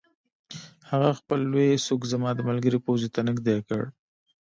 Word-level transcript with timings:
هغه 0.91 1.09
خپل 1.19 1.39
لوی 1.51 1.69
سوک 1.85 2.01
زما 2.13 2.29
د 2.35 2.39
ملګري 2.49 2.79
پوزې 2.85 3.09
ته 3.15 3.19
نږدې 3.27 3.57
کړ 3.67 3.81